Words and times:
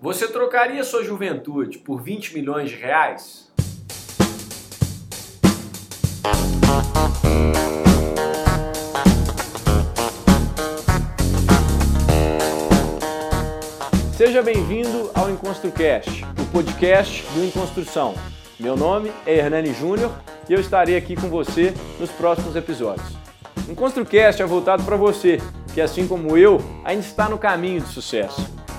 Você 0.00 0.28
trocaria 0.28 0.84
sua 0.84 1.02
juventude 1.02 1.78
por 1.78 2.02
20 2.02 2.34
milhões 2.34 2.68
de 2.68 2.76
reais? 2.76 3.50
Seja 14.14 14.42
bem-vindo 14.42 15.10
ao 15.14 15.30
EnconstruCast, 15.30 16.24
o 16.24 16.52
podcast 16.52 17.22
do 17.32 17.44
Enconstrução. 17.44 18.14
Meu 18.60 18.76
nome 18.76 19.10
é 19.24 19.36
Hernani 19.36 19.72
Júnior 19.72 20.12
e 20.48 20.52
eu 20.52 20.60
estarei 20.60 20.96
aqui 20.96 21.16
com 21.16 21.28
você 21.28 21.72
nos 21.98 22.10
próximos 22.10 22.54
episódios. 22.54 23.16
O 23.66 23.72
EnconstruCast 23.72 24.42
é 24.42 24.46
voltado 24.46 24.84
para 24.84 24.96
você, 24.96 25.40
que 25.72 25.80
assim 25.80 26.06
como 26.06 26.36
eu, 26.36 26.60
ainda 26.84 27.04
está 27.04 27.30
no 27.30 27.38
caminho 27.38 27.80
de 27.80 27.88
sucesso. 27.88 28.55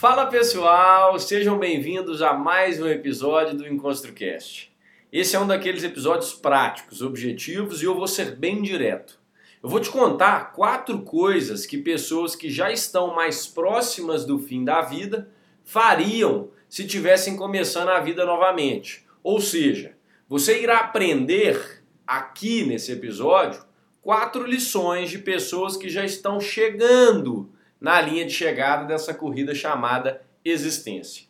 Fala 0.00 0.24
pessoal, 0.24 1.18
sejam 1.18 1.58
bem-vindos 1.58 2.22
a 2.22 2.32
mais 2.32 2.80
um 2.80 2.88
episódio 2.88 3.54
do 3.54 3.66
EnconstruCast. 3.66 4.72
Esse 5.12 5.36
é 5.36 5.38
um 5.38 5.46
daqueles 5.46 5.84
episódios 5.84 6.32
práticos, 6.32 7.02
objetivos 7.02 7.82
e 7.82 7.84
eu 7.84 7.94
vou 7.94 8.08
ser 8.08 8.34
bem 8.34 8.62
direto. 8.62 9.20
Eu 9.62 9.68
vou 9.68 9.78
te 9.78 9.90
contar 9.90 10.52
quatro 10.52 11.02
coisas 11.02 11.66
que 11.66 11.76
pessoas 11.76 12.34
que 12.34 12.48
já 12.48 12.72
estão 12.72 13.14
mais 13.14 13.46
próximas 13.46 14.24
do 14.24 14.38
fim 14.38 14.64
da 14.64 14.80
vida 14.80 15.28
fariam 15.64 16.48
se 16.66 16.86
tivessem 16.86 17.36
começando 17.36 17.90
a 17.90 18.00
vida 18.00 18.24
novamente. 18.24 19.04
Ou 19.22 19.38
seja, 19.38 19.92
você 20.26 20.62
irá 20.62 20.78
aprender 20.78 21.82
aqui 22.06 22.64
nesse 22.64 22.90
episódio 22.90 23.62
quatro 24.00 24.46
lições 24.46 25.10
de 25.10 25.18
pessoas 25.18 25.76
que 25.76 25.90
já 25.90 26.06
estão 26.06 26.40
chegando 26.40 27.52
na 27.80 28.00
linha 28.00 28.26
de 28.26 28.32
chegada 28.32 28.84
dessa 28.84 29.14
corrida 29.14 29.54
chamada 29.54 30.20
existência. 30.44 31.24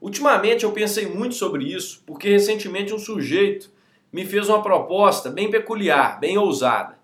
Ultimamente 0.00 0.64
eu 0.64 0.72
pensei 0.72 1.06
muito 1.06 1.34
sobre 1.34 1.64
isso, 1.64 2.02
porque 2.04 2.28
recentemente 2.28 2.92
um 2.92 2.98
sujeito 2.98 3.70
me 4.12 4.24
fez 4.24 4.48
uma 4.48 4.62
proposta 4.62 5.30
bem 5.30 5.50
peculiar, 5.50 6.20
bem 6.20 6.36
ousada. 6.36 6.98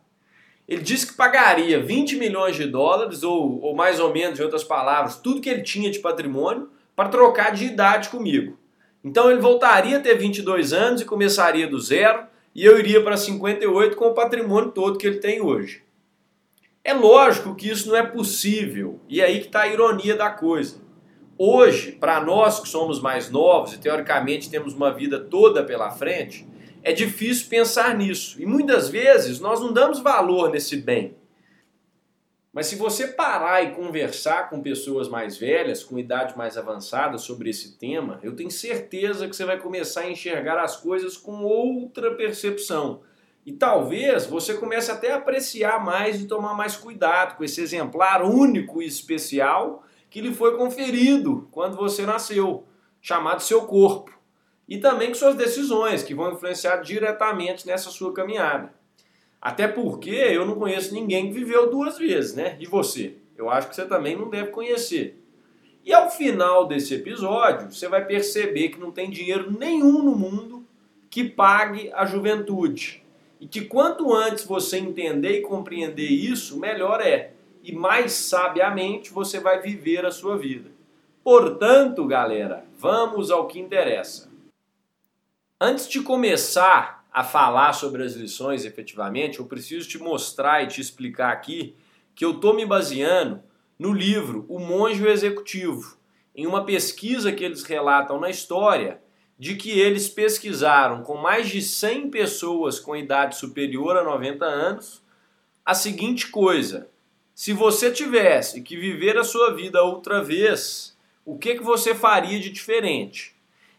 Ele 0.68 0.82
disse 0.82 1.06
que 1.06 1.14
pagaria 1.14 1.82
20 1.82 2.16
milhões 2.16 2.54
de 2.54 2.66
dólares, 2.66 3.22
ou, 3.22 3.60
ou 3.60 3.74
mais 3.74 3.98
ou 3.98 4.12
menos, 4.12 4.38
em 4.38 4.42
outras 4.42 4.62
palavras, 4.62 5.16
tudo 5.16 5.40
que 5.40 5.48
ele 5.48 5.62
tinha 5.62 5.90
de 5.90 5.98
patrimônio, 5.98 6.70
para 6.94 7.08
trocar 7.08 7.52
de 7.52 7.64
idade 7.64 8.10
comigo. 8.10 8.58
Então 9.02 9.30
ele 9.30 9.40
voltaria 9.40 9.96
a 9.96 10.00
ter 10.00 10.16
22 10.16 10.72
anos 10.72 11.00
e 11.00 11.06
começaria 11.06 11.66
do 11.66 11.80
zero, 11.80 12.24
e 12.54 12.64
eu 12.64 12.78
iria 12.78 13.02
para 13.02 13.16
58 13.16 13.96
com 13.96 14.06
o 14.06 14.14
patrimônio 14.14 14.70
todo 14.70 14.98
que 14.98 15.06
ele 15.06 15.18
tem 15.18 15.40
hoje. 15.40 15.82
É 16.82 16.94
lógico 16.94 17.54
que 17.54 17.68
isso 17.68 17.88
não 17.88 17.96
é 17.96 18.02
possível, 18.02 19.00
e 19.08 19.20
é 19.20 19.24
aí 19.26 19.40
que 19.40 19.46
está 19.46 19.62
a 19.62 19.68
ironia 19.68 20.16
da 20.16 20.30
coisa. 20.30 20.80
Hoje, 21.36 21.92
para 21.92 22.22
nós 22.22 22.58
que 22.60 22.68
somos 22.68 23.00
mais 23.00 23.30
novos 23.30 23.74
e 23.74 23.78
teoricamente 23.78 24.50
temos 24.50 24.74
uma 24.74 24.92
vida 24.92 25.18
toda 25.18 25.62
pela 25.62 25.90
frente, 25.90 26.46
é 26.82 26.92
difícil 26.92 27.48
pensar 27.48 27.96
nisso. 27.96 28.40
E 28.40 28.46
muitas 28.46 28.88
vezes 28.88 29.40
nós 29.40 29.60
não 29.60 29.72
damos 29.72 30.00
valor 30.00 30.50
nesse 30.50 30.76
bem. 30.76 31.16
Mas 32.52 32.66
se 32.66 32.76
você 32.76 33.08
parar 33.08 33.62
e 33.62 33.74
conversar 33.74 34.50
com 34.50 34.60
pessoas 34.60 35.08
mais 35.08 35.36
velhas, 35.38 35.84
com 35.84 35.98
idade 35.98 36.36
mais 36.36 36.56
avançada 36.56 37.16
sobre 37.16 37.50
esse 37.50 37.78
tema, 37.78 38.18
eu 38.22 38.34
tenho 38.34 38.50
certeza 38.50 39.28
que 39.28 39.36
você 39.36 39.44
vai 39.44 39.58
começar 39.58 40.02
a 40.02 40.10
enxergar 40.10 40.58
as 40.58 40.76
coisas 40.76 41.16
com 41.16 41.44
outra 41.44 42.14
percepção 42.14 43.02
e 43.44 43.52
talvez 43.52 44.26
você 44.26 44.54
comece 44.54 44.90
até 44.90 45.12
a 45.12 45.16
apreciar 45.16 45.82
mais 45.82 46.20
e 46.20 46.26
tomar 46.26 46.54
mais 46.54 46.76
cuidado 46.76 47.36
com 47.36 47.44
esse 47.44 47.60
exemplar 47.60 48.22
único 48.22 48.82
e 48.82 48.86
especial 48.86 49.84
que 50.10 50.20
lhe 50.20 50.34
foi 50.34 50.56
conferido 50.56 51.48
quando 51.50 51.76
você 51.76 52.04
nasceu, 52.04 52.64
chamado 53.00 53.42
seu 53.42 53.62
corpo. 53.62 54.18
E 54.68 54.78
também 54.78 55.08
com 55.08 55.14
suas 55.14 55.34
decisões, 55.34 56.02
que 56.02 56.14
vão 56.14 56.32
influenciar 56.32 56.76
diretamente 56.78 57.66
nessa 57.66 57.90
sua 57.90 58.12
caminhada. 58.12 58.72
Até 59.40 59.66
porque 59.66 60.10
eu 60.10 60.44
não 60.44 60.56
conheço 60.56 60.92
ninguém 60.92 61.28
que 61.28 61.38
viveu 61.38 61.70
duas 61.70 61.96
vezes, 61.96 62.34
né? 62.34 62.56
E 62.60 62.66
você? 62.66 63.16
Eu 63.36 63.48
acho 63.48 63.68
que 63.68 63.74
você 63.74 63.86
também 63.86 64.16
não 64.16 64.28
deve 64.28 64.50
conhecer. 64.50 65.18
E 65.82 65.94
ao 65.94 66.10
final 66.10 66.68
desse 66.68 66.94
episódio, 66.94 67.72
você 67.72 67.88
vai 67.88 68.04
perceber 68.04 68.68
que 68.68 68.78
não 68.78 68.90
tem 68.90 69.08
dinheiro 69.08 69.50
nenhum 69.50 70.02
no 70.02 70.14
mundo 70.14 70.66
que 71.08 71.24
pague 71.24 71.90
a 71.94 72.04
juventude. 72.04 72.99
E 73.40 73.48
que 73.48 73.62
quanto 73.62 74.14
antes 74.14 74.44
você 74.44 74.78
entender 74.78 75.38
e 75.38 75.42
compreender 75.42 76.10
isso, 76.10 76.60
melhor 76.60 77.00
é. 77.00 77.32
E 77.62 77.72
mais 77.72 78.12
sabiamente 78.12 79.10
você 79.10 79.40
vai 79.40 79.60
viver 79.60 80.04
a 80.04 80.10
sua 80.10 80.36
vida. 80.36 80.70
Portanto, 81.24 82.06
galera, 82.06 82.64
vamos 82.78 83.30
ao 83.30 83.46
que 83.46 83.58
interessa. 83.58 84.30
Antes 85.58 85.88
de 85.88 86.00
começar 86.02 87.04
a 87.12 87.24
falar 87.24 87.72
sobre 87.72 88.02
as 88.02 88.14
lições 88.14 88.64
efetivamente, 88.64 89.40
eu 89.40 89.46
preciso 89.46 89.88
te 89.88 89.98
mostrar 89.98 90.62
e 90.62 90.68
te 90.68 90.80
explicar 90.80 91.32
aqui 91.32 91.74
que 92.14 92.24
eu 92.24 92.32
estou 92.32 92.54
me 92.54 92.66
baseando 92.66 93.42
no 93.78 93.92
livro 93.92 94.44
O 94.48 94.58
Monge 94.58 95.06
Executivo, 95.06 95.96
em 96.34 96.46
uma 96.46 96.64
pesquisa 96.64 97.32
que 97.32 97.42
eles 97.42 97.62
relatam 97.64 98.20
na 98.20 98.28
história 98.30 99.00
de 99.40 99.56
que 99.56 99.80
eles 99.80 100.06
pesquisaram 100.06 101.02
com 101.02 101.16
mais 101.16 101.48
de 101.48 101.62
100 101.62 102.10
pessoas 102.10 102.78
com 102.78 102.94
idade 102.94 103.36
superior 103.36 103.96
a 103.96 104.04
90 104.04 104.44
anos 104.44 105.02
a 105.64 105.72
seguinte 105.72 106.28
coisa: 106.28 106.90
se 107.34 107.54
você 107.54 107.90
tivesse 107.90 108.60
que 108.60 108.76
viver 108.76 109.16
a 109.16 109.24
sua 109.24 109.54
vida 109.54 109.82
outra 109.82 110.22
vez, 110.22 110.94
o 111.24 111.38
que, 111.38 111.54
que 111.54 111.62
você 111.62 111.94
faria 111.94 112.38
de 112.38 112.50
diferente? 112.50 113.34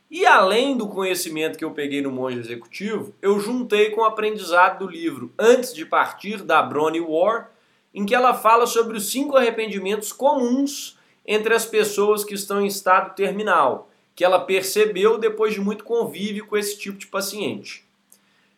E 0.09 0.25
além 0.25 0.75
do 0.75 0.87
conhecimento 0.87 1.59
que 1.59 1.63
eu 1.63 1.71
peguei 1.71 2.01
no 2.01 2.11
Monge 2.11 2.39
Executivo, 2.39 3.13
eu 3.21 3.39
juntei 3.39 3.91
com 3.91 4.01
o 4.01 4.05
aprendizado 4.05 4.79
do 4.79 4.91
livro 4.91 5.31
Antes 5.37 5.75
de 5.75 5.85
Partir, 5.85 6.41
da 6.41 6.63
Bronnie 6.63 7.05
Ware, 7.07 7.45
em 7.93 8.03
que 8.03 8.15
ela 8.15 8.33
fala 8.33 8.65
sobre 8.65 8.97
os 8.97 9.11
cinco 9.11 9.37
arrependimentos 9.37 10.11
comuns 10.11 10.97
entre 11.23 11.53
as 11.53 11.67
pessoas 11.67 12.23
que 12.23 12.33
estão 12.33 12.61
em 12.61 12.67
estado 12.67 13.13
terminal 13.13 13.90
que 14.21 14.25
ela 14.25 14.45
percebeu 14.45 15.17
depois 15.17 15.51
de 15.51 15.59
muito 15.59 15.83
convívio 15.83 16.45
com 16.45 16.55
esse 16.55 16.77
tipo 16.77 16.95
de 16.95 17.07
paciente. 17.07 17.83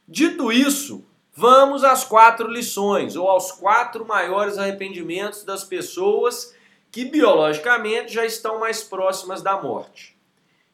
Dito 0.06 0.52
isso, 0.52 1.06
vamos 1.34 1.86
às 1.86 2.04
quatro 2.04 2.50
lições, 2.50 3.16
ou 3.16 3.30
aos 3.30 3.50
quatro 3.50 4.06
maiores 4.06 4.58
arrependimentos 4.58 5.46
das 5.46 5.64
pessoas 5.64 6.54
que 6.92 7.06
biologicamente 7.06 8.12
já 8.12 8.26
estão 8.26 8.60
mais 8.60 8.84
próximas 8.84 9.42
da 9.42 9.62
morte. 9.62 10.18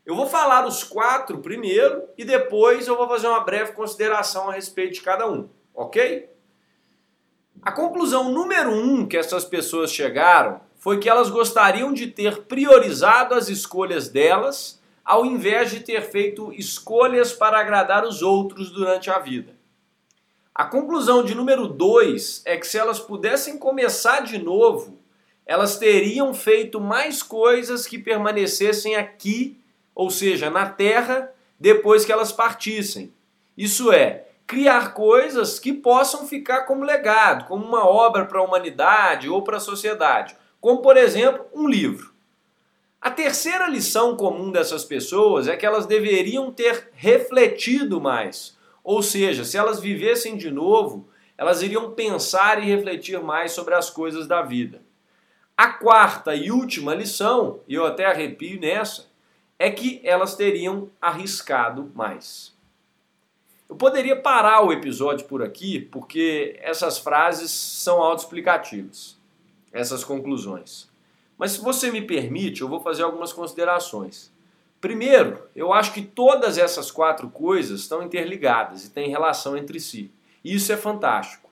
Eu 0.04 0.16
vou 0.16 0.26
falar 0.26 0.66
os 0.66 0.84
quatro 0.84 1.38
primeiro 1.38 2.06
e 2.18 2.26
depois 2.26 2.88
eu 2.88 2.98
vou 2.98 3.08
fazer 3.08 3.28
uma 3.28 3.42
breve 3.42 3.74
consideração 3.74 4.50
a 4.50 4.54
respeito 4.54 4.96
de 4.96 5.02
cada 5.02 5.30
um, 5.30 5.48
ok? 5.72 6.28
A 7.62 7.72
conclusão 7.72 8.32
número 8.32 8.72
um 8.72 9.08
que 9.08 9.18
essas 9.18 9.46
pessoas 9.46 9.94
chegaram 9.94 10.60
foi 10.80 10.98
que 10.98 11.08
elas 11.08 11.30
gostariam 11.30 11.94
de 11.94 12.08
ter 12.08 12.42
priorizado 12.46 13.36
as 13.36 13.50
escolhas 13.50 14.10
delas, 14.10 14.79
ao 15.10 15.26
invés 15.26 15.72
de 15.72 15.80
ter 15.80 16.04
feito 16.04 16.54
escolhas 16.54 17.34
para 17.34 17.60
agradar 17.60 18.06
os 18.06 18.22
outros 18.22 18.70
durante 18.70 19.10
a 19.10 19.18
vida. 19.18 19.56
A 20.54 20.66
conclusão 20.66 21.24
de 21.24 21.34
número 21.34 21.68
2 21.68 22.44
é 22.46 22.58
que 22.58 22.68
se 22.68 22.78
elas 22.78 23.00
pudessem 23.00 23.58
começar 23.58 24.22
de 24.22 24.38
novo, 24.38 25.00
elas 25.48 25.78
teriam 25.80 26.32
feito 26.32 26.80
mais 26.80 27.24
coisas 27.24 27.88
que 27.88 27.98
permanecessem 27.98 28.96
aqui, 28.96 29.60
ou 29.96 30.12
seja, 30.12 30.52
na 30.52 30.70
Terra, 30.70 31.34
depois 31.60 32.06
que 32.06 32.12
elas 32.12 32.32
partissem. 32.32 33.12
Isso 33.58 33.92
é, 33.92 34.28
criar 34.46 34.94
coisas 34.94 35.58
que 35.58 35.74
possam 35.74 36.28
ficar 36.28 36.66
como 36.66 36.84
legado, 36.84 37.48
como 37.48 37.66
uma 37.66 37.84
obra 37.84 38.26
para 38.26 38.40
a 38.40 38.44
humanidade 38.44 39.28
ou 39.28 39.42
para 39.42 39.58
a 39.58 39.62
sociedade 39.62 40.36
como 40.60 40.82
por 40.82 40.98
exemplo 40.98 41.46
um 41.54 41.68
livro. 41.68 42.14
A 43.01 43.10
terceira 43.10 43.68
lição 43.68 44.18
comum 44.18 44.51
dessas 44.51 44.84
pessoas 44.84 45.48
é 45.48 45.56
que 45.56 45.66
elas 45.66 45.86
deveriam 45.86 46.51
ter 46.51 46.90
refletido 46.94 48.01
mais, 48.01 48.57
ou 48.84 49.01
seja, 49.01 49.46
se 49.46 49.57
elas 49.57 49.80
vivessem 49.80 50.36
de 50.36 50.51
novo, 50.51 51.07
elas 51.38 51.62
iriam 51.62 51.92
pensar 51.92 52.62
e 52.62 52.66
refletir 52.66 53.22
mais 53.22 53.54
sobre 53.54 53.74
as 53.74 53.90
coisas 53.90 54.28
da 54.28 54.42
vida. 54.42 54.81
A 55.56 55.69
quarta 55.69 56.36
e 56.36 56.51
última 56.51 56.94
lição, 56.94 57.62
e 57.66 57.75
eu 57.75 57.86
até 57.86 58.06
arrepio 58.06 58.60
nessa, 58.60 59.07
é 59.57 59.72
que 59.72 60.01
elas 60.04 60.36
teriam 60.36 60.90
arriscado 61.01 61.90
mais. 61.96 62.54
Eu 63.69 63.78
poderia 63.78 64.19
parar 64.19 64.66
o 64.66 64.74
episódio 64.74 65.25
por 65.25 65.42
aqui, 65.42 65.80
porque 65.80 66.60
essas 66.62 66.98
frases 66.98 67.51
são 67.51 68.01
autoexplicativas, 68.01 69.18
essas 69.72 70.04
conclusões. 70.04 70.88
Mas 71.39 71.53
se 71.53 71.62
você 71.62 71.89
me 71.89 72.01
permite, 72.01 72.62
eu 72.62 72.68
vou 72.68 72.81
fazer 72.81 73.01
algumas 73.01 73.33
considerações. 73.33 74.31
Primeiro, 74.81 75.41
eu 75.56 75.74
acho 75.74 75.94
que 75.94 76.01
todas 76.01 76.57
essas 76.57 76.91
quatro 76.91 77.30
coisas 77.30 77.80
estão 77.80 78.03
interligadas 78.03 78.86
e 78.86 78.91
têm 78.91 79.09
relação 79.09 79.57
entre 79.57 79.80
si. 79.80 80.12
E 80.44 80.53
isso 80.53 80.71
é 80.71 80.77
fantástico. 80.77 81.50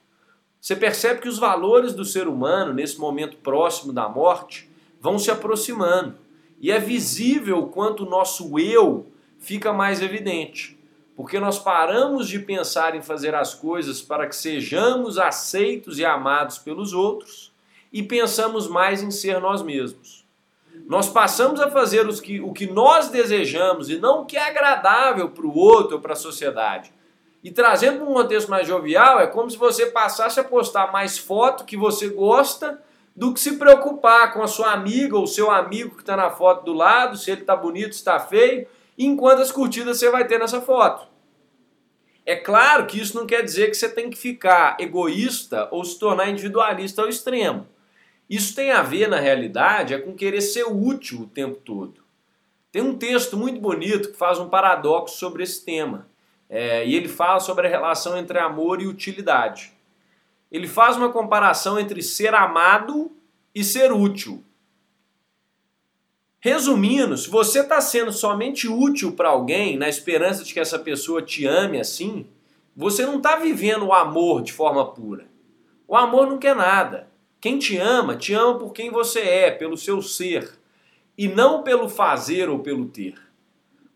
Você 0.62 0.76
percebe 0.76 1.22
que 1.22 1.30
os 1.30 1.40
valores 1.40 1.94
do 1.94 2.04
ser 2.04 2.28
humano, 2.28 2.74
nesse 2.74 3.00
momento 3.00 3.38
próximo 3.38 3.94
da 3.94 4.10
morte, 4.10 4.70
vão 5.00 5.18
se 5.18 5.32
aproximando. 5.32 6.16
E 6.60 6.72
é 6.72 6.80
visível 6.80 7.60
o 7.60 7.68
quanto 7.68 8.06
o 8.06 8.10
nosso 8.10 8.60
eu 8.60 9.08
fica 9.40 9.72
mais 9.72 10.02
evidente 10.02 10.78
porque 11.18 11.40
nós 11.40 11.58
paramos 11.58 12.28
de 12.28 12.38
pensar 12.38 12.94
em 12.94 13.02
fazer 13.02 13.34
as 13.34 13.56
coisas 13.56 14.04
para 14.04 14.28
que 14.28 14.36
sejamos 14.36 15.18
aceitos 15.18 15.98
e 15.98 16.06
amados 16.06 16.60
pelos 16.60 16.94
outros 16.94 17.52
e 17.98 18.04
pensamos 18.04 18.68
mais 18.68 19.02
em 19.02 19.10
ser 19.10 19.42
nós 19.42 19.64
mesmos. 19.64 20.24
Nós 20.86 21.10
passamos 21.10 21.60
a 21.60 21.72
fazer 21.72 22.08
os 22.08 22.22
que, 22.22 22.40
o 22.40 22.54
que 22.54 22.68
nós 22.68 23.10
desejamos 23.10 23.90
e 23.90 23.98
não 23.98 24.22
o 24.22 24.26
que 24.28 24.38
é 24.38 24.48
agradável 24.48 25.32
para 25.32 25.48
o 25.48 25.58
outro 25.58 25.96
ou 25.96 26.00
para 26.00 26.14
a 26.14 26.16
sociedade. 26.16 26.94
E 27.44 27.50
trazendo 27.50 28.04
um 28.04 28.14
contexto 28.14 28.52
mais 28.52 28.68
jovial, 28.68 29.20
é 29.20 29.26
como 29.26 29.50
se 29.50 29.58
você 29.58 29.88
passasse 29.88 30.40
a 30.40 30.44
postar 30.44 30.92
mais 30.92 31.18
foto 31.18 31.66
que 31.66 31.76
você 31.76 32.08
gosta 32.08 32.80
do 33.16 33.34
que 33.34 33.40
se 33.40 33.58
preocupar 33.58 34.32
com 34.32 34.44
a 34.44 34.48
sua 34.48 34.74
amiga 34.74 35.18
ou 35.18 35.26
seu 35.26 35.50
amigo 35.50 35.96
que 35.96 36.04
está 36.04 36.16
na 36.16 36.30
foto 36.30 36.66
do 36.66 36.74
lado, 36.74 37.18
se 37.18 37.32
ele 37.32 37.42
está 37.42 37.56
bonito, 37.56 37.94
se 37.94 38.00
está 38.00 38.20
feio, 38.20 38.68
enquanto 38.96 39.42
as 39.42 39.52
curtidas 39.52 39.98
você 39.98 40.12
vai 40.12 40.28
ter 40.28 40.38
nessa 40.38 40.62
foto. 40.62 41.08
É 42.24 42.36
claro 42.36 42.86
que 42.86 43.02
isso 43.02 43.18
não 43.18 43.26
quer 43.26 43.42
dizer 43.42 43.72
que 43.72 43.76
você 43.76 43.90
tem 43.90 44.08
que 44.08 44.18
ficar 44.18 44.78
egoísta 44.80 45.68
ou 45.72 45.84
se 45.84 45.98
tornar 45.98 46.30
individualista 46.30 47.02
ao 47.02 47.10
extremo. 47.10 47.66
Isso 48.30 48.54
tem 48.56 48.72
a 48.72 48.82
ver, 48.82 49.08
na 49.08 49.20
realidade, 49.20 49.94
é 49.94 50.00
com 50.00 50.14
querer 50.14 50.42
ser 50.42 50.66
útil 50.66 51.22
o 51.22 51.28
tempo 51.28 51.56
todo. 51.64 52.04
Tem 52.72 52.82
um 52.82 52.98
texto 52.98 53.38
muito 53.38 53.60
bonito 53.60 54.12
que 54.12 54.18
faz 54.18 54.38
um 54.40 54.50
paradoxo 54.50 55.18
sobre 55.18 55.44
esse 55.44 55.64
tema. 55.64 56.08
É, 56.50 56.86
e 56.86 56.96
ele 56.96 57.08
fala 57.08 57.40
sobre 57.40 57.68
a 57.68 57.70
relação 57.70 58.18
entre 58.18 58.38
amor 58.40 58.82
e 58.82 58.88
utilidade. 58.88 59.74
Ele 60.52 60.68
faz 60.68 60.96
uma 60.96 61.10
comparação 61.10 61.80
entre 61.80 62.02
ser 62.02 62.34
amado 62.34 63.12
e 63.54 63.64
ser 63.64 63.92
útil. 63.92 64.44
Resumindo, 66.40 67.18
se 67.18 67.30
você 67.30 67.62
está 67.62 67.82
sendo 67.82 68.14
somente 68.14 68.68
útil 68.68 69.14
para 69.14 69.30
alguém, 69.30 69.76
na 69.76 69.90
esperança 69.90 70.44
de 70.44 70.54
que 70.54 70.60
essa 70.60 70.78
pessoa 70.78 71.22
te 71.22 71.46
ame 71.46 71.80
assim, 71.80 72.28
você 72.76 73.06
não 73.06 73.18
está 73.18 73.38
vivendo 73.38 73.88
o 73.88 73.94
amor 73.94 74.44
de 74.44 74.54
forma 74.54 74.86
pura. 74.86 75.26
O 75.88 75.96
amor 75.96 76.28
não 76.28 76.38
quer 76.38 76.56
nada. 76.56 77.08
Quem 77.40 77.60
te 77.60 77.78
ama, 77.78 78.16
te 78.16 78.34
ama 78.34 78.58
por 78.58 78.74
quem 78.74 78.90
você 78.90 79.20
é, 79.20 79.52
pelo 79.52 79.78
seu 79.78 80.02
ser, 80.02 80.58
e 81.18 81.28
não 81.28 81.64
pelo 81.64 81.88
fazer 81.88 82.50
ou 82.50 82.60
pelo 82.60 82.88
ter. 82.88 83.16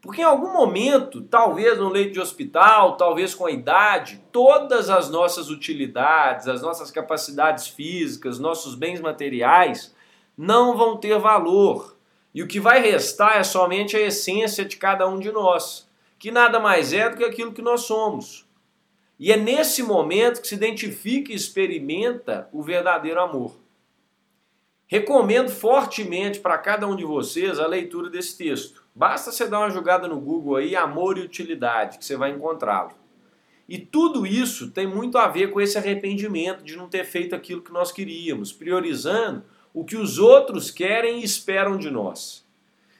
Porque 0.01 0.21
em 0.21 0.25
algum 0.25 0.51
momento, 0.51 1.21
talvez 1.21 1.77
no 1.77 1.89
leito 1.89 2.13
de 2.13 2.19
hospital, 2.19 2.97
talvez 2.97 3.35
com 3.35 3.45
a 3.45 3.51
idade, 3.51 4.19
todas 4.31 4.89
as 4.89 5.09
nossas 5.09 5.49
utilidades, 5.49 6.47
as 6.47 6.61
nossas 6.61 6.89
capacidades 6.89 7.67
físicas, 7.67 8.39
nossos 8.39 8.73
bens 8.73 8.99
materiais 8.99 9.93
não 10.35 10.75
vão 10.75 10.97
ter 10.97 11.19
valor 11.19 11.95
e 12.33 12.41
o 12.41 12.47
que 12.47 12.59
vai 12.59 12.81
restar 12.81 13.37
é 13.37 13.43
somente 13.43 13.95
a 13.95 13.99
essência 13.99 14.63
de 14.63 14.77
cada 14.77 15.07
um 15.07 15.19
de 15.19 15.31
nós, 15.31 15.87
que 16.17 16.31
nada 16.31 16.59
mais 16.59 16.93
é 16.93 17.09
do 17.09 17.17
que 17.17 17.25
aquilo 17.25 17.51
que 17.51 17.61
nós 17.61 17.81
somos. 17.81 18.47
E 19.21 19.31
é 19.31 19.37
nesse 19.37 19.83
momento 19.83 20.41
que 20.41 20.47
se 20.47 20.55
identifica 20.55 21.31
e 21.31 21.35
experimenta 21.35 22.49
o 22.51 22.63
verdadeiro 22.63 23.21
amor. 23.21 23.55
Recomendo 24.87 25.51
fortemente 25.51 26.39
para 26.39 26.57
cada 26.57 26.87
um 26.87 26.95
de 26.95 27.05
vocês 27.05 27.59
a 27.59 27.67
leitura 27.67 28.09
desse 28.09 28.35
texto. 28.35 28.83
Basta 28.95 29.31
você 29.31 29.47
dar 29.47 29.59
uma 29.59 29.69
jogada 29.69 30.07
no 30.07 30.19
Google 30.19 30.55
aí, 30.55 30.75
amor 30.75 31.19
e 31.19 31.21
utilidade, 31.21 31.99
que 31.99 32.03
você 32.03 32.17
vai 32.17 32.31
encontrá-lo. 32.31 32.93
E 33.69 33.77
tudo 33.77 34.25
isso 34.25 34.71
tem 34.71 34.87
muito 34.87 35.19
a 35.19 35.27
ver 35.27 35.51
com 35.51 35.61
esse 35.61 35.77
arrependimento 35.77 36.63
de 36.63 36.75
não 36.75 36.89
ter 36.89 37.05
feito 37.05 37.35
aquilo 37.35 37.61
que 37.61 37.71
nós 37.71 37.91
queríamos, 37.91 38.51
priorizando 38.51 39.43
o 39.71 39.85
que 39.85 39.97
os 39.97 40.17
outros 40.17 40.71
querem 40.71 41.19
e 41.19 41.23
esperam 41.23 41.77
de 41.77 41.91
nós. 41.91 42.43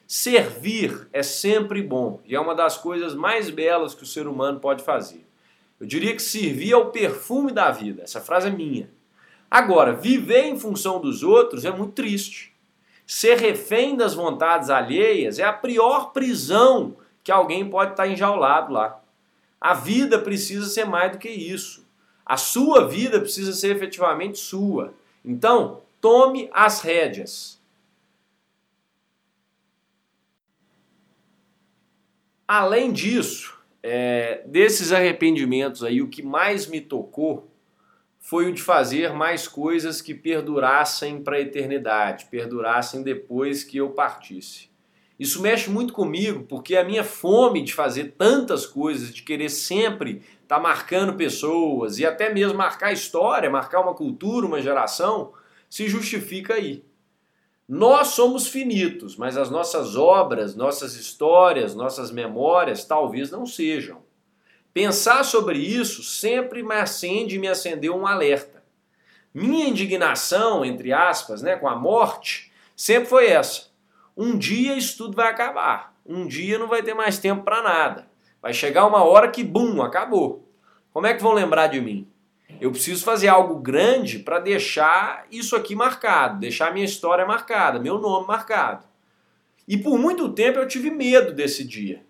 Servir 0.05 1.09
é 1.11 1.23
sempre 1.23 1.81
bom 1.81 2.21
e 2.27 2.35
é 2.35 2.39
uma 2.39 2.53
das 2.53 2.77
coisas 2.77 3.15
mais 3.15 3.49
belas 3.49 3.95
que 3.95 4.03
o 4.03 4.07
ser 4.07 4.27
humano 4.27 4.59
pode 4.59 4.83
fazer. 4.83 5.30
Eu 5.81 5.87
diria 5.87 6.15
que 6.15 6.21
servir 6.21 6.73
é 6.73 6.77
o 6.77 6.91
perfume 6.91 7.51
da 7.51 7.71
vida. 7.71 8.03
Essa 8.03 8.21
frase 8.21 8.49
é 8.49 8.51
minha. 8.51 8.87
Agora, 9.49 9.93
viver 9.93 10.43
em 10.43 10.59
função 10.59 11.01
dos 11.01 11.23
outros 11.23 11.65
é 11.65 11.71
muito 11.71 11.93
triste. 11.93 12.53
Ser 13.03 13.39
refém 13.39 13.97
das 13.97 14.13
vontades 14.13 14.69
alheias 14.69 15.39
é 15.39 15.43
a 15.43 15.51
pior 15.51 16.11
prisão 16.11 16.95
que 17.23 17.31
alguém 17.31 17.67
pode 17.67 17.93
estar 17.93 18.07
enjaulado 18.07 18.71
lá. 18.71 19.03
A 19.59 19.73
vida 19.73 20.19
precisa 20.19 20.67
ser 20.67 20.85
mais 20.85 21.13
do 21.13 21.17
que 21.17 21.29
isso. 21.29 21.83
A 22.23 22.37
sua 22.37 22.87
vida 22.87 23.19
precisa 23.19 23.51
ser 23.51 23.75
efetivamente 23.75 24.37
sua. 24.37 24.93
Então, 25.25 25.81
tome 25.99 26.47
as 26.53 26.81
rédeas. 26.81 27.59
Além 32.47 32.91
disso, 32.91 33.60
é, 33.83 34.43
desses 34.45 34.91
arrependimentos 34.91 35.83
aí, 35.83 36.01
o 36.01 36.07
que 36.07 36.21
mais 36.21 36.67
me 36.67 36.79
tocou 36.79 37.51
foi 38.19 38.49
o 38.49 38.53
de 38.53 38.61
fazer 38.61 39.13
mais 39.13 39.47
coisas 39.47 40.01
que 40.01 40.13
perdurassem 40.13 41.21
para 41.21 41.37
a 41.37 41.41
eternidade, 41.41 42.27
perdurassem 42.29 43.01
depois 43.01 43.63
que 43.63 43.77
eu 43.77 43.89
partisse. 43.89 44.69
Isso 45.19 45.41
mexe 45.41 45.69
muito 45.69 45.93
comigo, 45.93 46.45
porque 46.47 46.75
a 46.75 46.83
minha 46.83 47.03
fome 47.03 47.63
de 47.63 47.73
fazer 47.73 48.15
tantas 48.17 48.65
coisas, 48.65 49.13
de 49.13 49.21
querer 49.23 49.49
sempre 49.49 50.23
estar 50.41 50.55
tá 50.55 50.59
marcando 50.59 51.15
pessoas 51.15 51.99
e 51.99 52.05
até 52.05 52.33
mesmo 52.33 52.57
marcar 52.57 52.91
história, 52.91 53.49
marcar 53.49 53.81
uma 53.81 53.93
cultura, 53.93 54.47
uma 54.47 54.61
geração, 54.61 55.33
se 55.69 55.87
justifica 55.87 56.55
aí. 56.55 56.83
Nós 57.73 58.09
somos 58.09 58.49
finitos, 58.49 59.15
mas 59.15 59.37
as 59.37 59.49
nossas 59.49 59.95
obras, 59.95 60.57
nossas 60.57 60.95
histórias, 60.95 61.73
nossas 61.73 62.11
memórias 62.11 62.83
talvez 62.83 63.31
não 63.31 63.45
sejam. 63.45 63.99
Pensar 64.73 65.23
sobre 65.23 65.57
isso 65.57 66.03
sempre 66.03 66.63
me 66.63 66.75
acende 66.75 67.37
e 67.37 67.39
me 67.39 67.47
acendeu 67.47 67.95
um 67.95 68.05
alerta. 68.05 68.61
Minha 69.33 69.69
indignação, 69.69 70.65
entre 70.65 70.91
aspas, 70.91 71.41
né, 71.41 71.55
com 71.55 71.65
a 71.65 71.73
morte, 71.77 72.51
sempre 72.75 73.07
foi 73.07 73.27
essa. 73.27 73.67
Um 74.17 74.37
dia 74.37 74.75
isso 74.75 74.97
tudo 74.97 75.15
vai 75.15 75.29
acabar. 75.29 75.95
Um 76.05 76.27
dia 76.27 76.59
não 76.59 76.67
vai 76.67 76.83
ter 76.83 76.93
mais 76.93 77.19
tempo 77.19 77.43
para 77.43 77.61
nada. 77.61 78.05
Vai 78.41 78.53
chegar 78.53 78.85
uma 78.85 79.01
hora 79.01 79.29
que, 79.29 79.45
bum, 79.45 79.81
acabou. 79.81 80.45
Como 80.91 81.07
é 81.07 81.13
que 81.13 81.23
vão 81.23 81.31
lembrar 81.31 81.67
de 81.67 81.79
mim? 81.79 82.10
Eu 82.59 82.71
preciso 82.71 83.03
fazer 83.03 83.27
algo 83.27 83.55
grande 83.55 84.19
para 84.19 84.39
deixar 84.39 85.25
isso 85.31 85.55
aqui 85.55 85.75
marcado, 85.75 86.39
deixar 86.39 86.73
minha 86.73 86.85
história 86.85 87.25
marcada, 87.25 87.79
meu 87.79 87.97
nome 87.97 88.27
marcado. 88.27 88.85
E 89.67 89.77
por 89.77 89.97
muito 89.97 90.29
tempo 90.29 90.59
eu 90.59 90.67
tive 90.67 90.89
medo 90.89 91.33
desse 91.33 91.63
dia. 91.63 92.05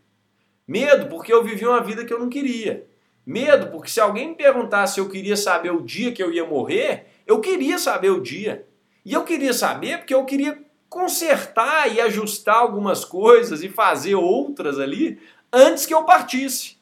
Medo 0.68 1.08
porque 1.08 1.32
eu 1.32 1.44
vivi 1.44 1.66
uma 1.66 1.82
vida 1.82 2.06
que 2.06 2.14
eu 2.14 2.20
não 2.20 2.30
queria. 2.30 2.88
Medo 3.26 3.68
porque 3.68 3.90
se 3.90 4.00
alguém 4.00 4.30
me 4.30 4.36
perguntasse 4.36 4.96
se 4.96 5.00
eu 5.00 5.10
queria 5.10 5.38
saber 5.38 5.72
o 5.72 5.82
dia 5.82 6.12
que 6.12 6.24
eu 6.24 6.32
ia 6.32 6.46
morrer, 6.46 7.08
eu 7.28 7.40
queria 7.40 7.78
saber 7.78 8.10
o 8.10 8.22
dia. 8.22 8.66
E 9.06 9.14
eu 9.14 9.24
queria 9.24 9.54
saber 9.54 10.00
porque 10.00 10.14
eu 10.14 10.26
queria 10.26 10.60
consertar 10.90 11.94
e 11.94 12.02
ajustar 12.02 12.56
algumas 12.56 13.06
coisas 13.06 13.64
e 13.64 13.70
fazer 13.70 14.16
outras 14.16 14.80
ali 14.80 15.20
antes 15.52 15.86
que 15.86 15.94
eu 15.94 16.04
partisse. 16.04 16.81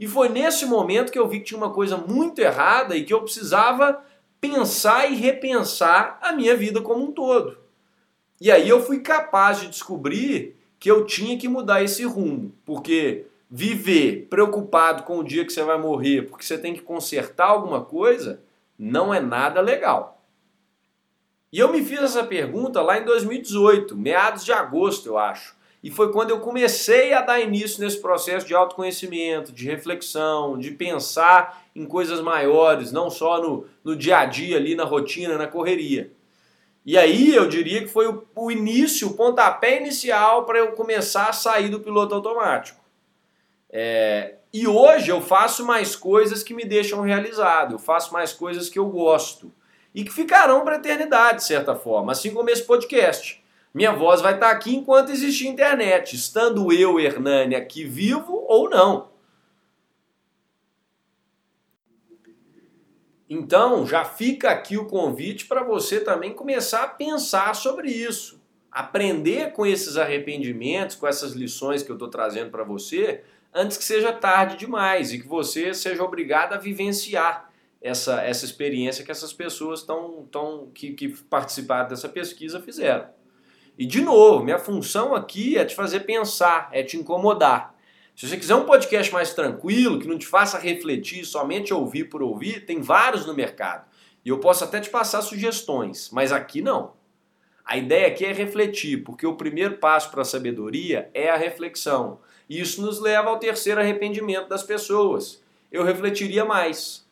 E 0.00 0.08
foi 0.08 0.30
nesse 0.30 0.64
momento 0.64 1.12
que 1.12 1.18
eu 1.18 1.28
vi 1.28 1.40
que 1.40 1.44
tinha 1.44 1.58
uma 1.58 1.74
coisa 1.74 1.98
muito 1.98 2.38
errada 2.38 2.96
e 2.96 3.04
que 3.04 3.12
eu 3.12 3.20
precisava 3.20 4.02
pensar 4.40 5.12
e 5.12 5.14
repensar 5.14 6.18
a 6.22 6.32
minha 6.32 6.56
vida 6.56 6.80
como 6.80 7.04
um 7.04 7.12
todo. 7.12 7.58
E 8.40 8.50
aí 8.50 8.66
eu 8.66 8.82
fui 8.82 9.00
capaz 9.00 9.60
de 9.60 9.68
descobrir 9.68 10.56
que 10.78 10.90
eu 10.90 11.04
tinha 11.04 11.36
que 11.36 11.46
mudar 11.46 11.82
esse 11.82 12.02
rumo, 12.04 12.54
porque 12.64 13.26
viver 13.50 14.26
preocupado 14.30 15.02
com 15.02 15.18
o 15.18 15.22
dia 15.22 15.44
que 15.44 15.52
você 15.52 15.62
vai 15.62 15.76
morrer, 15.76 16.22
porque 16.22 16.46
você 16.46 16.56
tem 16.56 16.72
que 16.72 16.80
consertar 16.80 17.48
alguma 17.48 17.84
coisa, 17.84 18.42
não 18.78 19.12
é 19.12 19.20
nada 19.20 19.60
legal. 19.60 20.24
E 21.52 21.58
eu 21.58 21.70
me 21.70 21.84
fiz 21.84 22.00
essa 22.00 22.24
pergunta 22.24 22.80
lá 22.80 22.98
em 22.98 23.04
2018, 23.04 23.94
meados 23.98 24.46
de 24.46 24.52
agosto, 24.52 25.10
eu 25.10 25.18
acho. 25.18 25.54
E 25.82 25.90
foi 25.90 26.12
quando 26.12 26.30
eu 26.30 26.40
comecei 26.40 27.12
a 27.14 27.22
dar 27.22 27.40
início 27.40 27.82
nesse 27.82 28.00
processo 28.00 28.46
de 28.46 28.54
autoconhecimento, 28.54 29.50
de 29.50 29.64
reflexão, 29.64 30.58
de 30.58 30.70
pensar 30.72 31.64
em 31.74 31.86
coisas 31.86 32.20
maiores, 32.20 32.92
não 32.92 33.08
só 33.08 33.40
no, 33.40 33.66
no 33.82 33.96
dia 33.96 34.18
a 34.18 34.26
dia, 34.26 34.56
ali 34.56 34.74
na 34.74 34.84
rotina, 34.84 35.38
na 35.38 35.46
correria. 35.46 36.12
E 36.84 36.98
aí 36.98 37.34
eu 37.34 37.48
diria 37.48 37.80
que 37.80 37.88
foi 37.88 38.08
o, 38.08 38.26
o 38.34 38.50
início, 38.50 39.08
o 39.08 39.14
pontapé 39.14 39.80
inicial 39.80 40.44
para 40.44 40.58
eu 40.58 40.72
começar 40.72 41.28
a 41.28 41.32
sair 41.32 41.68
do 41.68 41.80
piloto 41.80 42.14
automático. 42.14 42.80
É, 43.70 44.34
e 44.52 44.66
hoje 44.66 45.10
eu 45.10 45.20
faço 45.20 45.64
mais 45.64 45.94
coisas 45.94 46.42
que 46.42 46.52
me 46.52 46.64
deixam 46.64 47.00
realizado, 47.00 47.74
eu 47.74 47.78
faço 47.78 48.12
mais 48.12 48.32
coisas 48.32 48.68
que 48.68 48.78
eu 48.78 48.86
gosto 48.86 49.52
e 49.94 50.04
que 50.04 50.12
ficarão 50.12 50.64
para 50.64 50.74
a 50.74 50.78
eternidade, 50.78 51.38
de 51.38 51.44
certa 51.44 51.74
forma, 51.74 52.12
assim 52.12 52.32
como 52.32 52.50
esse 52.50 52.64
podcast. 52.64 53.42
Minha 53.72 53.92
voz 53.92 54.20
vai 54.20 54.34
estar 54.34 54.50
aqui 54.50 54.74
enquanto 54.74 55.12
existir 55.12 55.46
internet, 55.46 56.16
estando 56.16 56.72
eu, 56.72 56.98
Hernani, 56.98 57.54
aqui 57.54 57.84
vivo 57.84 58.44
ou 58.48 58.68
não. 58.68 59.10
Então, 63.28 63.86
já 63.86 64.04
fica 64.04 64.50
aqui 64.50 64.76
o 64.76 64.86
convite 64.86 65.46
para 65.46 65.62
você 65.62 66.00
também 66.00 66.34
começar 66.34 66.82
a 66.82 66.88
pensar 66.88 67.54
sobre 67.54 67.88
isso. 67.88 68.42
Aprender 68.72 69.52
com 69.52 69.64
esses 69.64 69.96
arrependimentos, 69.96 70.96
com 70.96 71.06
essas 71.06 71.32
lições 71.32 71.84
que 71.84 71.90
eu 71.90 71.94
estou 71.94 72.08
trazendo 72.08 72.50
para 72.50 72.64
você, 72.64 73.22
antes 73.54 73.76
que 73.76 73.84
seja 73.84 74.12
tarde 74.12 74.56
demais 74.56 75.12
e 75.12 75.20
que 75.20 75.28
você 75.28 75.72
seja 75.72 76.02
obrigado 76.02 76.54
a 76.54 76.58
vivenciar 76.58 77.52
essa, 77.80 78.20
essa 78.20 78.44
experiência 78.44 79.04
que 79.04 79.12
essas 79.12 79.32
pessoas 79.32 79.84
tão, 79.84 80.26
tão, 80.26 80.68
que, 80.74 80.92
que 80.92 81.08
participaram 81.08 81.88
dessa 81.88 82.08
pesquisa 82.08 82.60
fizeram. 82.60 83.19
E 83.80 83.86
de 83.86 84.02
novo, 84.02 84.44
minha 84.44 84.58
função 84.58 85.14
aqui 85.14 85.56
é 85.56 85.64
te 85.64 85.74
fazer 85.74 86.00
pensar, 86.00 86.68
é 86.70 86.82
te 86.82 86.98
incomodar. 86.98 87.74
Se 88.14 88.28
você 88.28 88.36
quiser 88.36 88.54
um 88.54 88.66
podcast 88.66 89.10
mais 89.10 89.32
tranquilo, 89.32 89.98
que 89.98 90.06
não 90.06 90.18
te 90.18 90.26
faça 90.26 90.58
refletir, 90.58 91.24
somente 91.24 91.72
ouvir 91.72 92.10
por 92.10 92.22
ouvir, 92.22 92.66
tem 92.66 92.82
vários 92.82 93.24
no 93.24 93.32
mercado. 93.32 93.88
E 94.22 94.28
eu 94.28 94.38
posso 94.38 94.64
até 94.64 94.80
te 94.80 94.90
passar 94.90 95.22
sugestões, 95.22 96.10
mas 96.12 96.30
aqui 96.30 96.60
não. 96.60 96.92
A 97.64 97.78
ideia 97.78 98.08
aqui 98.08 98.26
é 98.26 98.34
refletir, 98.34 98.98
porque 99.02 99.26
o 99.26 99.34
primeiro 99.34 99.78
passo 99.78 100.10
para 100.10 100.20
a 100.20 100.26
sabedoria 100.26 101.10
é 101.14 101.30
a 101.30 101.38
reflexão. 101.38 102.20
E 102.50 102.60
isso 102.60 102.82
nos 102.82 103.00
leva 103.00 103.30
ao 103.30 103.38
terceiro 103.38 103.80
arrependimento 103.80 104.46
das 104.46 104.62
pessoas. 104.62 105.42
Eu 105.72 105.84
refletiria 105.84 106.44
mais. 106.44 107.08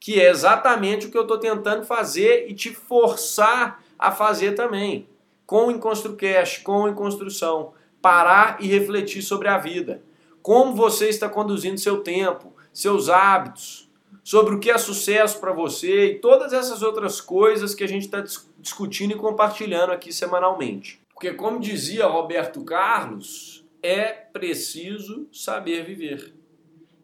Que 0.00 0.20
é 0.20 0.28
exatamente 0.28 1.06
o 1.06 1.10
que 1.12 1.16
eu 1.16 1.22
estou 1.22 1.38
tentando 1.38 1.86
fazer 1.86 2.50
e 2.50 2.52
te 2.52 2.74
forçar 2.74 3.80
a 3.96 4.10
fazer 4.10 4.56
também. 4.56 5.08
Com 5.46 5.68
o 5.68 5.70
EnconstruCast, 5.70 6.62
com 6.62 6.82
o 6.82 6.88
Enconstrução 6.88 7.72
parar 8.02 8.58
e 8.60 8.68
refletir 8.68 9.22
sobre 9.22 9.48
a 9.48 9.58
vida. 9.58 10.02
Como 10.42 10.74
você 10.74 11.08
está 11.08 11.28
conduzindo 11.28 11.78
seu 11.78 12.02
tempo, 12.02 12.54
seus 12.72 13.08
hábitos, 13.08 13.90
sobre 14.22 14.54
o 14.54 14.60
que 14.60 14.70
é 14.70 14.78
sucesso 14.78 15.40
para 15.40 15.52
você 15.52 16.06
e 16.06 16.18
todas 16.18 16.52
essas 16.52 16.82
outras 16.82 17.20
coisas 17.20 17.74
que 17.74 17.82
a 17.82 17.88
gente 17.88 18.04
está 18.04 18.24
discutindo 18.58 19.12
e 19.12 19.16
compartilhando 19.16 19.92
aqui 19.92 20.12
semanalmente. 20.12 21.00
Porque, 21.12 21.32
como 21.32 21.60
dizia 21.60 22.06
Roberto 22.06 22.62
Carlos, 22.64 23.64
é 23.82 24.06
preciso 24.08 25.28
saber 25.32 25.84
viver. 25.84 26.34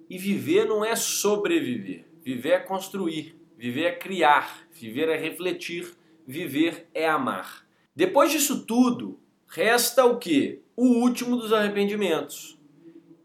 E 0.08 0.18
viver 0.18 0.66
não 0.66 0.84
é 0.84 0.94
sobreviver, 0.94 2.04
viver 2.22 2.50
é 2.50 2.58
construir, 2.58 3.34
viver 3.56 3.84
é 3.84 3.92
criar, 3.92 4.66
viver 4.72 5.08
é 5.08 5.16
refletir, 5.16 5.94
viver 6.26 6.88
é 6.92 7.08
amar. 7.08 7.62
Depois 7.94 8.32
disso 8.32 8.64
tudo, 8.64 9.20
resta 9.46 10.06
o 10.06 10.18
que? 10.18 10.62
O 10.75 10.87
último 10.87 11.37
dos 11.37 11.52
arrependimentos. 11.52 12.58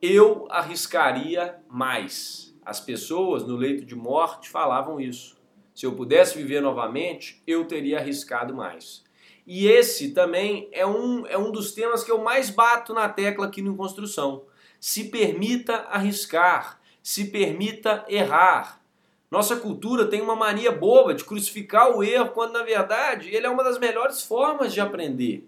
Eu 0.02 0.46
arriscaria 0.50 1.60
mais. 1.70 2.54
As 2.66 2.82
pessoas 2.82 3.48
no 3.48 3.56
leito 3.56 3.86
de 3.86 3.96
morte 3.96 4.50
falavam 4.50 5.00
isso. 5.00 5.38
Se 5.74 5.86
eu 5.86 5.94
pudesse 5.94 6.38
viver 6.38 6.60
novamente, 6.60 7.42
eu 7.48 7.64
teria 7.64 8.00
arriscado 8.00 8.54
mais. 8.54 9.06
E 9.46 9.68
esse 9.68 10.12
também 10.12 10.68
é 10.74 10.86
um, 10.86 11.26
é 11.28 11.38
um 11.38 11.50
dos 11.50 11.72
temas 11.72 12.04
que 12.04 12.12
eu 12.12 12.22
mais 12.22 12.50
bato 12.50 12.94
na 12.94 13.08
tecla 13.08 13.46
aqui 13.46 13.62
no 13.62 13.78
Construção. 13.78 14.44
Se 14.82 15.06
permita 15.06 15.78
arriscar, 15.90 16.82
se 17.02 17.32
permita 17.32 18.04
errar. 18.10 18.82
Nossa 19.30 19.56
cultura 19.58 20.08
tem 20.08 20.22
uma 20.22 20.36
mania 20.36 20.72
boba 20.72 21.14
de 21.14 21.24
crucificar 21.24 21.96
o 21.96 22.04
erro, 22.04 22.30
quando 22.30 22.54
na 22.54 22.64
verdade 22.64 23.30
ele 23.30 23.46
é 23.46 23.50
uma 23.50 23.64
das 23.64 23.78
melhores 23.78 24.22
formas 24.24 24.74
de 24.74 24.80
aprender 24.80 25.48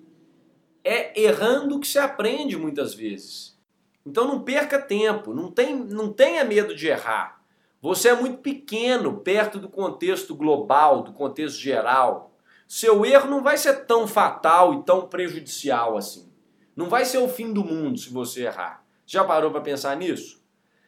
é 0.84 1.20
errando 1.20 1.80
que 1.80 1.88
se 1.88 2.00
aprende 2.00 2.58
muitas 2.58 2.94
vezes. 2.94 3.58
Então 4.06 4.28
não 4.28 4.42
perca 4.42 4.80
tempo, 4.80 5.34
não, 5.34 5.52
tem, 5.52 5.76
não 5.76 6.12
tenha 6.12 6.44
medo 6.44 6.76
de 6.76 6.88
errar. 6.88 7.42
Você 7.82 8.10
é 8.10 8.16
muito 8.16 8.40
pequeno 8.40 9.20
perto 9.20 9.60
do 9.60 9.70
contexto 9.70 10.36
global, 10.36 11.04
do 11.04 11.14
contexto 11.14 11.60
geral. 11.60 12.34
Seu 12.68 13.06
erro 13.06 13.30
não 13.30 13.44
vai 13.44 13.58
ser 13.58 13.86
tão 13.86 14.08
fatal 14.08 14.74
e 14.74 14.84
tão 14.84 15.08
prejudicial 15.08 15.98
assim. 15.98 16.30
Não 16.76 16.90
vai 16.90 17.06
ser 17.06 17.18
o 17.18 17.30
fim 17.30 17.54
do 17.54 17.64
mundo 17.64 18.00
se 18.00 18.10
você 18.10 18.46
errar. 18.46 18.84
Já 19.06 19.24
parou 19.24 19.52
para 19.52 19.62
pensar 19.62 19.96
nisso? 19.96 20.42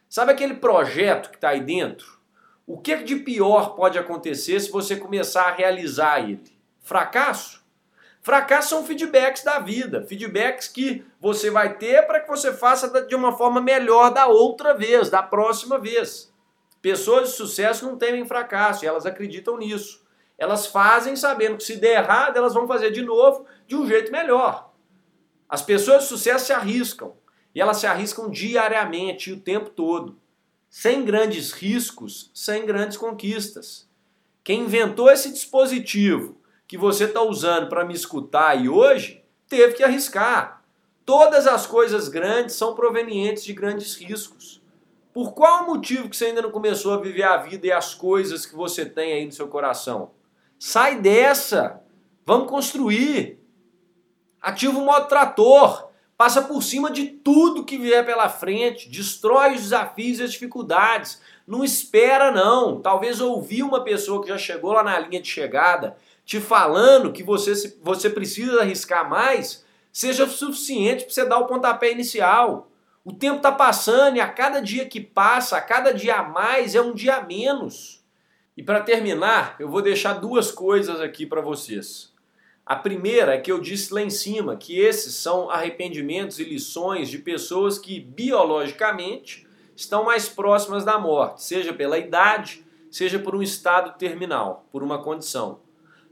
Sabe 0.08 0.32
aquele 0.32 0.54
projeto 0.54 1.30
que 1.30 1.36
está 1.36 1.50
aí 1.50 1.60
dentro? 1.60 2.20
O 2.66 2.78
que 2.78 2.96
de 2.96 3.16
pior 3.16 3.74
pode 3.74 3.98
acontecer 3.98 4.60
se 4.60 4.70
você 4.70 4.96
começar 4.96 5.44
a 5.44 5.52
realizar 5.52 6.20
ele? 6.20 6.56
Fracasso? 6.80 7.62
Fracasso 8.20 8.68
são 8.68 8.84
feedbacks 8.84 9.42
da 9.42 9.58
vida, 9.58 10.06
feedbacks 10.06 10.68
que 10.68 11.04
você 11.20 11.50
vai 11.50 11.76
ter 11.76 12.06
para 12.06 12.20
que 12.20 12.28
você 12.28 12.52
faça 12.52 13.04
de 13.04 13.16
uma 13.16 13.36
forma 13.36 13.60
melhor 13.60 14.10
da 14.14 14.28
outra 14.28 14.74
vez, 14.74 15.10
da 15.10 15.20
próxima 15.20 15.76
vez. 15.76 16.32
Pessoas 16.80 17.30
de 17.30 17.36
sucesso 17.36 17.84
não 17.84 17.98
temem 17.98 18.24
fracasso, 18.24 18.86
elas 18.86 19.06
acreditam 19.06 19.58
nisso. 19.58 20.06
Elas 20.38 20.66
fazem 20.66 21.16
sabendo 21.16 21.56
que 21.56 21.64
se 21.64 21.76
der 21.76 22.02
errado, 22.02 22.36
elas 22.36 22.54
vão 22.54 22.66
fazer 22.68 22.92
de 22.92 23.02
novo 23.02 23.44
de 23.66 23.74
um 23.74 23.86
jeito 23.86 24.12
melhor. 24.12 24.72
As 25.48 25.62
pessoas 25.62 26.04
de 26.04 26.08
sucesso 26.08 26.46
se 26.46 26.52
arriscam, 26.52 27.14
e 27.52 27.60
elas 27.60 27.78
se 27.78 27.86
arriscam 27.86 28.30
diariamente, 28.30 29.32
o 29.32 29.40
tempo 29.40 29.70
todo. 29.70 30.21
Sem 30.74 31.04
grandes 31.04 31.52
riscos, 31.52 32.30
sem 32.32 32.64
grandes 32.64 32.96
conquistas. 32.96 33.86
Quem 34.42 34.62
inventou 34.62 35.10
esse 35.10 35.30
dispositivo 35.30 36.40
que 36.66 36.78
você 36.78 37.04
está 37.04 37.20
usando 37.20 37.68
para 37.68 37.84
me 37.84 37.92
escutar 37.92 38.48
aí 38.48 38.70
hoje, 38.70 39.22
teve 39.46 39.74
que 39.74 39.84
arriscar. 39.84 40.64
Todas 41.04 41.46
as 41.46 41.66
coisas 41.66 42.08
grandes 42.08 42.54
são 42.54 42.74
provenientes 42.74 43.44
de 43.44 43.52
grandes 43.52 43.96
riscos. 43.96 44.62
Por 45.12 45.34
qual 45.34 45.66
motivo 45.66 46.08
que 46.08 46.16
você 46.16 46.24
ainda 46.24 46.40
não 46.40 46.50
começou 46.50 46.94
a 46.94 47.00
viver 47.02 47.24
a 47.24 47.36
vida 47.36 47.66
e 47.66 47.70
as 47.70 47.94
coisas 47.94 48.46
que 48.46 48.56
você 48.56 48.86
tem 48.86 49.12
aí 49.12 49.26
no 49.26 49.32
seu 49.32 49.48
coração? 49.48 50.12
Sai 50.58 50.98
dessa! 50.98 51.82
Vamos 52.24 52.48
construir! 52.48 53.38
Ativa 54.40 54.78
o 54.78 54.86
modo 54.86 55.06
trator! 55.06 55.91
Passa 56.16 56.42
por 56.42 56.62
cima 56.62 56.90
de 56.90 57.06
tudo 57.06 57.64
que 57.64 57.78
vier 57.78 58.04
pela 58.04 58.28
frente, 58.28 58.88
destrói 58.88 59.54
os 59.54 59.62
desafios 59.62 60.18
e 60.18 60.22
as 60.22 60.32
dificuldades. 60.32 61.20
Não 61.46 61.64
espera 61.64 62.30
não. 62.30 62.80
Talvez 62.80 63.20
ouvir 63.20 63.62
uma 63.62 63.82
pessoa 63.82 64.22
que 64.22 64.28
já 64.28 64.38
chegou 64.38 64.72
lá 64.72 64.82
na 64.82 64.98
linha 64.98 65.20
de 65.20 65.28
chegada 65.28 65.96
te 66.24 66.40
falando 66.40 67.12
que 67.12 67.22
você, 67.22 67.76
você 67.82 68.08
precisa 68.08 68.60
arriscar 68.60 69.08
mais, 69.08 69.64
seja 69.92 70.26
suficiente 70.26 71.04
para 71.04 71.12
você 71.12 71.24
dar 71.24 71.38
o 71.38 71.46
pontapé 71.46 71.92
inicial. 71.92 72.70
O 73.04 73.12
tempo 73.12 73.36
está 73.36 73.50
passando 73.50 74.16
e 74.16 74.20
a 74.20 74.28
cada 74.28 74.60
dia 74.60 74.86
que 74.86 75.00
passa, 75.00 75.56
a 75.56 75.60
cada 75.60 75.92
dia 75.92 76.16
a 76.16 76.22
mais, 76.22 76.74
é 76.74 76.80
um 76.80 76.94
dia 76.94 77.16
a 77.16 77.22
menos. 77.22 78.02
E 78.56 78.62
para 78.62 78.80
terminar, 78.80 79.56
eu 79.58 79.68
vou 79.68 79.82
deixar 79.82 80.14
duas 80.14 80.52
coisas 80.52 81.00
aqui 81.00 81.26
para 81.26 81.40
vocês. 81.40 82.11
A 82.64 82.76
primeira 82.76 83.34
é 83.34 83.40
que 83.40 83.50
eu 83.50 83.60
disse 83.60 83.92
lá 83.92 84.00
em 84.00 84.10
cima 84.10 84.56
que 84.56 84.78
esses 84.78 85.14
são 85.16 85.50
arrependimentos 85.50 86.38
e 86.38 86.44
lições 86.44 87.10
de 87.10 87.18
pessoas 87.18 87.76
que 87.76 87.98
biologicamente 87.98 89.46
estão 89.74 90.04
mais 90.04 90.28
próximas 90.28 90.84
da 90.84 90.96
morte, 90.96 91.42
seja 91.42 91.72
pela 91.72 91.98
idade, 91.98 92.64
seja 92.88 93.18
por 93.18 93.34
um 93.34 93.42
estado 93.42 93.98
terminal, 93.98 94.66
por 94.70 94.82
uma 94.82 95.02
condição. 95.02 95.60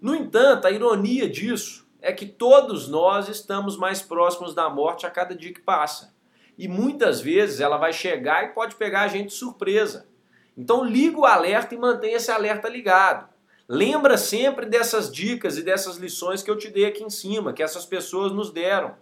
No 0.01 0.15
entanto, 0.15 0.67
a 0.67 0.71
ironia 0.73 1.29
disso 1.29 1.89
é 2.03 2.13
que 2.13 2.27
todos 2.27 2.89
nós 2.89 3.29
estamos 3.29 3.77
mais 3.77 4.03
próximos 4.03 4.53
da 4.53 4.69
morte 4.69 5.07
a 5.07 5.11
cada 5.11 5.37
dia 5.37 5.53
que 5.53 5.61
passa. 5.61 6.15
E 6.59 6.67
muitas 6.67 7.21
vezes 7.21 7.61
ela 7.61 7.77
vai 7.77 7.93
chegar 7.93 8.45
e 8.45 8.49
pode 8.49 8.75
pegar 8.75 9.03
a 9.03 9.09
gente 9.09 9.29
de 9.29 9.35
surpresa. 9.35 10.09
Então 10.57 10.85
liga 10.85 11.19
o 11.19 11.27
alerta 11.27 11.75
e 11.75 11.79
mantenha 11.79 12.17
esse 12.17 12.31
alerta 12.31 12.69
ligado. 12.69 13.29
Lembra 13.73 14.19
sempre 14.19 14.67
dessas 14.67 15.13
dicas 15.13 15.57
e 15.57 15.63
dessas 15.63 15.97
lições 15.97 16.43
que 16.43 16.51
eu 16.51 16.59
te 16.59 16.69
dei 16.69 16.87
aqui 16.87 17.05
em 17.05 17.09
cima, 17.09 17.53
que 17.53 17.63
essas 17.63 17.87
pessoas 17.87 18.33
nos 18.33 18.51
deram. 18.51 18.97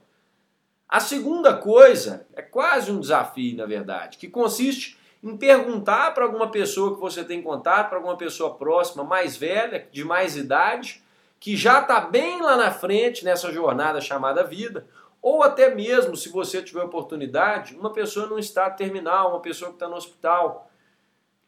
A 0.87 1.01
segunda 1.01 1.57
coisa 1.57 2.27
é 2.37 2.43
quase 2.43 2.91
um 2.91 3.01
desafio, 3.01 3.57
na 3.57 3.65
verdade, 3.65 4.19
que 4.19 4.29
consiste 4.29 4.99
em 5.25 5.39
perguntar 5.39 6.13
para 6.13 6.25
alguma 6.25 6.51
pessoa 6.51 6.95
que 6.95 7.01
você 7.01 7.25
tem 7.25 7.41
contato, 7.41 7.89
para 7.89 7.97
alguma 7.97 8.19
pessoa 8.19 8.57
próxima, 8.57 9.03
mais 9.03 9.39
velha, 9.39 9.89
de 9.91 10.05
mais 10.05 10.37
idade, 10.37 11.03
que 11.41 11.57
já 11.57 11.81
está 11.81 11.99
bem 12.01 12.43
lá 12.43 12.55
na 12.55 12.71
frente 12.71 13.25
nessa 13.25 13.51
jornada 13.51 14.03
chamada 14.03 14.45
vida, 14.45 14.87
Ou 15.21 15.43
até 15.43 15.75
mesmo, 15.75 16.15
se 16.15 16.29
você 16.29 16.63
tiver 16.63 16.83
oportunidade, 16.83 17.75
uma 17.75 17.93
pessoa 17.93 18.27
num 18.27 18.39
estado 18.39 18.77
terminal, 18.77 19.31
uma 19.31 19.41
pessoa 19.41 19.71
que 19.71 19.77
está 19.77 19.89
no 19.89 19.97
hospital. 19.97 20.71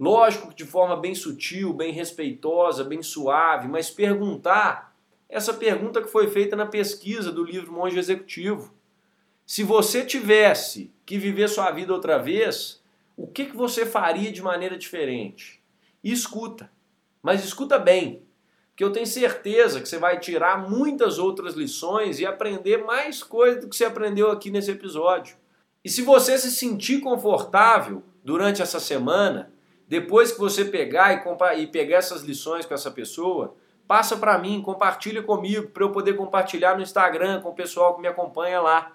Lógico 0.01 0.49
que 0.49 0.55
de 0.55 0.65
forma 0.65 0.97
bem 0.97 1.15
sutil, 1.15 1.75
bem 1.75 1.93
respeitosa, 1.93 2.83
bem 2.83 3.03
suave, 3.03 3.69
mas 3.69 3.91
perguntar 3.91 4.97
essa 5.29 5.53
pergunta 5.53 6.01
que 6.01 6.09
foi 6.09 6.27
feita 6.27 6.57
na 6.57 6.65
pesquisa 6.65 7.31
do 7.31 7.45
livro 7.45 7.71
Monge 7.71 7.99
Executivo. 7.99 8.73
Se 9.45 9.63
você 9.63 10.03
tivesse 10.03 10.91
que 11.05 11.19
viver 11.19 11.51
sua 11.51 11.71
vida 11.71 11.93
outra 11.93 12.17
vez, 12.19 12.83
o 13.15 13.27
que, 13.27 13.45
que 13.45 13.57
você 13.57 13.85
faria 13.85 14.33
de 14.33 14.41
maneira 14.41 14.79
diferente? 14.79 15.63
E 16.03 16.11
escuta, 16.11 16.73
mas 17.23 17.45
escuta 17.45 17.79
bem, 17.79 18.23
porque 18.71 18.83
eu 18.83 18.93
tenho 18.93 19.07
certeza 19.07 19.83
que 19.83 19.89
você 19.89 19.99
vai 19.99 20.19
tirar 20.19 20.67
muitas 20.67 21.19
outras 21.19 21.53
lições 21.53 22.19
e 22.19 22.25
aprender 22.25 22.79
mais 22.79 23.23
coisas 23.23 23.61
do 23.61 23.69
que 23.69 23.77
você 23.77 23.85
aprendeu 23.85 24.31
aqui 24.31 24.51
nesse 24.51 24.71
episódio. 24.71 25.37
E 25.85 25.91
se 25.91 26.01
você 26.01 26.39
se 26.39 26.51
sentir 26.51 27.01
confortável 27.01 28.03
durante 28.25 28.63
essa 28.63 28.81
semana, 28.81 29.53
depois 29.91 30.31
que 30.31 30.39
você 30.39 30.65
pegar 30.65 31.13
e, 31.13 31.63
e 31.63 31.67
pegar 31.67 31.97
essas 31.97 32.23
lições 32.23 32.65
com 32.65 32.73
essa 32.73 32.93
pessoa, 32.93 33.57
passa 33.89 34.17
para 34.17 34.39
mim, 34.39 34.63
compartilha 34.63 35.21
comigo, 35.21 35.67
para 35.71 35.83
eu 35.83 35.91
poder 35.91 36.13
compartilhar 36.13 36.77
no 36.77 36.83
Instagram 36.83 37.41
com 37.41 37.49
o 37.49 37.55
pessoal 37.55 37.97
que 37.97 38.01
me 38.01 38.07
acompanha 38.07 38.61
lá. 38.61 38.93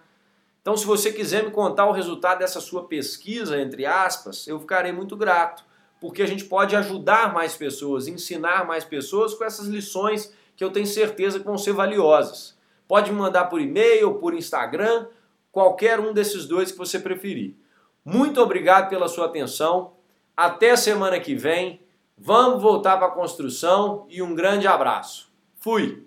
Então, 0.62 0.78
se 0.78 0.86
você 0.86 1.12
quiser 1.12 1.44
me 1.44 1.52
contar 1.52 1.86
o 1.86 1.92
resultado 1.92 2.40
dessa 2.40 2.62
sua 2.62 2.88
pesquisa, 2.88 3.60
entre 3.60 3.86
aspas, 3.86 4.48
eu 4.48 4.58
ficarei 4.58 4.94
muito 4.94 5.18
grato, 5.18 5.66
porque 6.00 6.22
a 6.22 6.25
gente 6.25 6.46
pode 6.46 6.78
ajudar 6.78 7.34
mais 7.34 7.58
pessoas, 7.58 8.08
ensinar 8.08 8.66
mais 8.66 8.86
pessoas 8.86 9.34
com 9.34 9.44
essas 9.44 9.68
lições 9.68 10.34
que 10.56 10.64
eu 10.64 10.72
tenho 10.72 10.88
certeza 10.88 11.40
que 11.40 11.46
vão 11.46 11.58
ser 11.58 11.74
valiosas. 11.74 12.58
Pode 12.88 13.12
me 13.12 13.18
mandar 13.18 13.50
por 13.50 13.60
e-mail, 13.60 14.14
por 14.14 14.34
Instagram, 14.34 15.08
qualquer 15.52 16.00
um 16.00 16.14
desses 16.14 16.46
dois 16.46 16.72
que 16.72 16.78
você 16.78 16.98
preferir. 17.00 17.58
Muito 18.06 18.40
obrigado 18.40 18.88
pela 18.88 19.10
sua 19.10 19.25
atenção. 19.25 19.95
Até 20.36 20.72
a 20.72 20.77
semana 20.77 21.20
que 21.20 21.34
vem. 21.34 21.80
Vamos 22.18 22.62
voltar 22.62 22.98
para 22.98 23.08
a 23.08 23.12
construção 23.12 24.06
e 24.10 24.22
um 24.22 24.34
grande 24.34 24.68
abraço. 24.68 25.32
Fui! 25.56 26.06